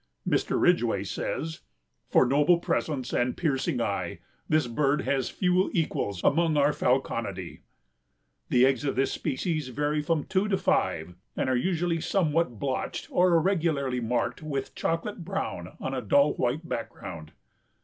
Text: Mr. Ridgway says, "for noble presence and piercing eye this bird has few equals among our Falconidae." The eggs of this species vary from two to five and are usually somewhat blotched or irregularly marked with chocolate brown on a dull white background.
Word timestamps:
Mr. 0.27 0.59
Ridgway 0.59 1.03
says, 1.03 1.59
"for 2.09 2.25
noble 2.25 2.57
presence 2.57 3.13
and 3.13 3.37
piercing 3.37 3.79
eye 3.79 4.17
this 4.49 4.65
bird 4.65 5.01
has 5.03 5.29
few 5.29 5.69
equals 5.75 6.19
among 6.23 6.57
our 6.57 6.73
Falconidae." 6.73 7.59
The 8.49 8.65
eggs 8.65 8.83
of 8.83 8.95
this 8.95 9.11
species 9.11 9.67
vary 9.67 10.01
from 10.01 10.23
two 10.23 10.47
to 10.47 10.57
five 10.57 11.13
and 11.37 11.49
are 11.51 11.55
usually 11.55 12.01
somewhat 12.01 12.57
blotched 12.59 13.09
or 13.11 13.35
irregularly 13.35 13.99
marked 13.99 14.41
with 14.41 14.73
chocolate 14.73 15.23
brown 15.23 15.77
on 15.79 15.93
a 15.93 16.01
dull 16.01 16.33
white 16.33 16.67
background. 16.67 17.33